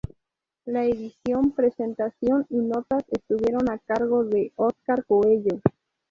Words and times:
La 0.65 0.83
edición, 0.83 1.51
presentación 1.51 2.47
y 2.49 2.55
notas 2.57 3.03
estuvieron 3.09 3.69
a 3.69 3.77
cargo 3.77 4.23
de 4.23 4.51
Óscar 4.55 5.05
Coello. 5.05 5.61